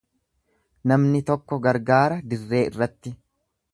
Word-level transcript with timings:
Namni 0.91 1.21
tokko 1.29 1.59
gargaara 1.67 2.19
dirree 2.33 2.63
irratti. 2.71 3.15